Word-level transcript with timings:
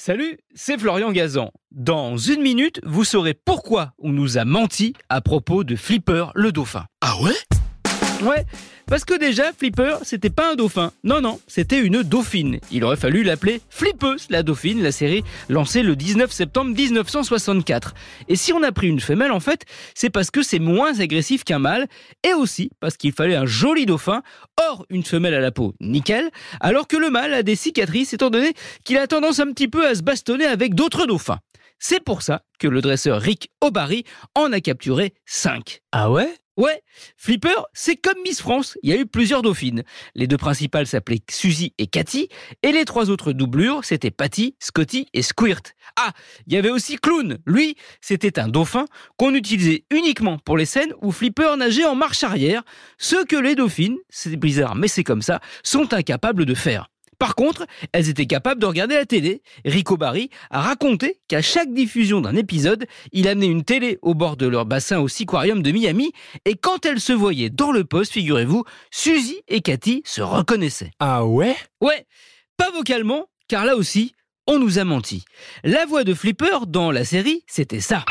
Salut, 0.00 0.38
c'est 0.54 0.78
Florian 0.78 1.10
Gazan. 1.10 1.50
Dans 1.72 2.16
une 2.16 2.40
minute, 2.40 2.80
vous 2.84 3.02
saurez 3.02 3.34
pourquoi 3.34 3.94
on 3.98 4.12
nous 4.12 4.38
a 4.38 4.44
menti 4.44 4.92
à 5.08 5.20
propos 5.20 5.64
de 5.64 5.74
Flipper 5.74 6.26
le 6.36 6.52
dauphin. 6.52 6.84
Ah 7.00 7.16
ouais? 7.20 7.57
Ouais, 8.22 8.44
parce 8.86 9.04
que 9.04 9.16
déjà, 9.16 9.52
Flipper, 9.52 9.98
c'était 10.02 10.30
pas 10.30 10.52
un 10.52 10.54
dauphin. 10.56 10.90
Non, 11.04 11.20
non, 11.20 11.38
c'était 11.46 11.78
une 11.78 12.02
dauphine. 12.02 12.58
Il 12.72 12.82
aurait 12.82 12.96
fallu 12.96 13.22
l'appeler 13.22 13.60
Flippeuse, 13.70 14.26
la 14.28 14.42
dauphine, 14.42 14.82
la 14.82 14.90
série 14.90 15.22
lancée 15.48 15.84
le 15.84 15.94
19 15.94 16.32
septembre 16.32 16.74
1964. 16.74 17.94
Et 18.26 18.34
si 18.34 18.52
on 18.52 18.62
a 18.64 18.72
pris 18.72 18.88
une 18.88 18.98
femelle, 18.98 19.30
en 19.30 19.38
fait, 19.38 19.66
c'est 19.94 20.10
parce 20.10 20.32
que 20.32 20.42
c'est 20.42 20.58
moins 20.58 20.98
agressif 20.98 21.44
qu'un 21.44 21.60
mâle, 21.60 21.86
et 22.24 22.34
aussi 22.34 22.70
parce 22.80 22.96
qu'il 22.96 23.12
fallait 23.12 23.36
un 23.36 23.46
joli 23.46 23.86
dauphin, 23.86 24.22
or 24.56 24.84
une 24.90 25.04
femelle 25.04 25.34
à 25.34 25.40
la 25.40 25.52
peau 25.52 25.74
nickel, 25.78 26.28
alors 26.58 26.88
que 26.88 26.96
le 26.96 27.10
mâle 27.10 27.34
a 27.34 27.44
des 27.44 27.56
cicatrices, 27.56 28.14
étant 28.14 28.30
donné 28.30 28.52
qu'il 28.82 28.98
a 28.98 29.06
tendance 29.06 29.38
un 29.38 29.52
petit 29.52 29.68
peu 29.68 29.86
à 29.86 29.94
se 29.94 30.02
bastonner 30.02 30.46
avec 30.46 30.74
d'autres 30.74 31.06
dauphins. 31.06 31.38
C'est 31.78 32.02
pour 32.02 32.22
ça 32.22 32.42
que 32.58 32.66
le 32.66 32.80
dresseur 32.80 33.20
Rick 33.20 33.50
O'Barry 33.60 34.02
en 34.34 34.52
a 34.52 34.60
capturé 34.60 35.14
5. 35.26 35.82
Ah 35.92 36.10
ouais? 36.10 36.34
Ouais, 36.58 36.82
Flipper, 37.16 37.54
c'est 37.72 37.94
comme 37.94 38.20
Miss 38.24 38.40
France, 38.40 38.76
il 38.82 38.90
y 38.90 38.92
a 38.92 38.96
eu 38.96 39.06
plusieurs 39.06 39.42
dauphines. 39.42 39.84
Les 40.16 40.26
deux 40.26 40.36
principales 40.36 40.88
s'appelaient 40.88 41.20
Suzy 41.30 41.72
et 41.78 41.86
Cathy, 41.86 42.28
et 42.64 42.72
les 42.72 42.84
trois 42.84 43.10
autres 43.10 43.32
doublures, 43.32 43.84
c'était 43.84 44.10
Patty, 44.10 44.56
Scotty 44.58 45.06
et 45.14 45.22
Squirt. 45.22 45.76
Ah, 45.94 46.10
il 46.48 46.54
y 46.54 46.56
avait 46.56 46.70
aussi 46.70 46.96
Clown. 46.96 47.38
Lui, 47.46 47.76
c'était 48.00 48.40
un 48.40 48.48
dauphin 48.48 48.86
qu'on 49.16 49.34
utilisait 49.34 49.84
uniquement 49.92 50.38
pour 50.38 50.56
les 50.56 50.66
scènes 50.66 50.92
où 51.00 51.12
Flipper 51.12 51.54
nageait 51.56 51.84
en 51.84 51.94
marche 51.94 52.24
arrière, 52.24 52.64
ce 52.98 53.24
que 53.24 53.36
les 53.36 53.54
dauphines, 53.54 53.98
c'est 54.08 54.34
bizarre 54.34 54.74
mais 54.74 54.88
c'est 54.88 55.04
comme 55.04 55.22
ça, 55.22 55.40
sont 55.62 55.94
incapables 55.94 56.44
de 56.44 56.54
faire. 56.54 56.88
Par 57.18 57.34
contre, 57.34 57.66
elles 57.92 58.08
étaient 58.08 58.26
capables 58.26 58.60
de 58.60 58.66
regarder 58.66 58.94
la 58.94 59.06
télé. 59.06 59.42
Rico 59.64 59.96
Barry 59.96 60.30
a 60.50 60.60
raconté 60.60 61.20
qu'à 61.28 61.42
chaque 61.42 61.72
diffusion 61.72 62.20
d'un 62.20 62.36
épisode, 62.36 62.86
il 63.12 63.26
amenait 63.26 63.46
une 63.48 63.64
télé 63.64 63.98
au 64.02 64.14
bord 64.14 64.36
de 64.36 64.46
leur 64.46 64.66
bassin 64.66 65.00
au 65.00 65.08
Seaquarium 65.08 65.62
de 65.62 65.72
Miami, 65.72 66.12
et 66.44 66.54
quand 66.54 66.86
elles 66.86 67.00
se 67.00 67.12
voyaient 67.12 67.50
dans 67.50 67.72
le 67.72 67.84
poste, 67.84 68.12
figurez-vous, 68.12 68.64
Suzy 68.90 69.42
et 69.48 69.60
Cathy 69.60 70.02
se 70.04 70.22
reconnaissaient. 70.22 70.92
Ah 71.00 71.24
ouais? 71.24 71.56
Ouais, 71.80 72.06
pas 72.56 72.70
vocalement, 72.70 73.26
car 73.48 73.64
là 73.64 73.76
aussi, 73.76 74.14
on 74.46 74.58
nous 74.58 74.78
a 74.78 74.84
menti. 74.84 75.24
La 75.64 75.86
voix 75.86 76.04
de 76.04 76.14
Flipper 76.14 76.66
dans 76.66 76.90
la 76.90 77.04
série, 77.04 77.42
c'était 77.46 77.80
ça. 77.80 78.04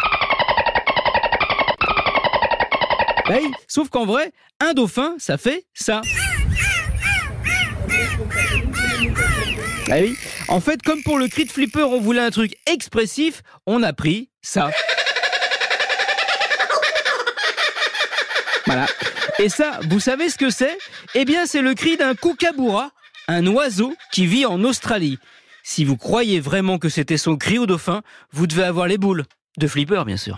Bah 3.27 3.36
oui, 3.42 3.52
sauf 3.67 3.89
qu'en 3.89 4.05
vrai, 4.05 4.31
un 4.59 4.73
dauphin, 4.73 5.16
ça 5.17 5.38
fait 5.38 5.66
ça. 5.73 6.02
Oui. 9.89 10.17
En 10.47 10.59
fait, 10.59 10.81
comme 10.81 11.02
pour 11.03 11.17
le 11.17 11.27
cri 11.27 11.45
de 11.45 11.52
flipper, 11.52 11.83
on 11.83 11.99
voulait 11.99 12.21
un 12.21 12.31
truc 12.31 12.55
expressif, 12.66 13.41
on 13.66 13.83
a 13.83 13.93
pris 13.93 14.30
ça. 14.41 14.69
Voilà. 18.65 18.85
Et 19.39 19.49
ça, 19.49 19.80
vous 19.89 19.99
savez 19.99 20.30
ce 20.30 20.38
que 20.38 20.49
c'est? 20.49 20.77
Eh 21.15 21.23
bien, 21.23 21.45
c'est 21.45 21.61
le 21.61 21.73
cri 21.73 21.95
d'un 21.95 22.15
kookaburra, 22.15 22.91
un 23.27 23.45
oiseau 23.47 23.95
qui 24.11 24.25
vit 24.25 24.45
en 24.45 24.63
Australie. 24.63 25.19
Si 25.63 25.85
vous 25.85 25.97
croyez 25.97 26.39
vraiment 26.39 26.77
que 26.80 26.89
c'était 26.89 27.17
son 27.17 27.38
cri 27.38 27.58
au 27.59 27.65
dauphin, 27.65 28.02
vous 28.31 28.47
devez 28.47 28.63
avoir 28.63 28.88
les 28.88 28.97
boules. 28.97 29.23
De 29.58 29.67
flipper, 29.67 30.03
bien 30.05 30.17
sûr. 30.17 30.38